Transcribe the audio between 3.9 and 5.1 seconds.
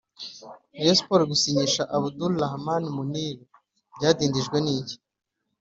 byadindijwe n’iki?